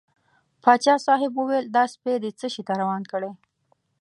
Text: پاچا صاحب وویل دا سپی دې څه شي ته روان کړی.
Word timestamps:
پاچا 0.63 0.95
صاحب 1.05 1.31
وویل 1.35 1.65
دا 1.75 1.83
سپی 1.93 2.15
دې 2.23 2.31
څه 2.39 2.47
شي 2.53 2.61
ته 2.67 2.73
روان 2.81 3.01
کړی. 3.11 3.31